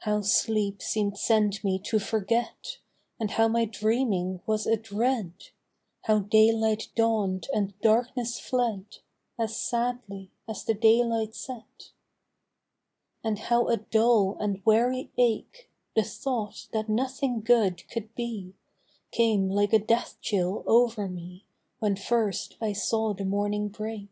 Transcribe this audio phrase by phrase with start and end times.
[0.00, 2.76] How sleep seem'd sent me to forget.
[3.18, 5.32] And how my dreaming was a dread,
[6.02, 8.98] How daylight dawn'd and darkness fled
[9.38, 11.92] As sadly as the daylight set.
[13.22, 13.22] Compensation.
[13.22, 18.52] 129 And how a dull and weary ache, The thought that nothing good could be,
[19.10, 21.46] Came like a death chill over me
[21.78, 24.10] When first I saw the morning break.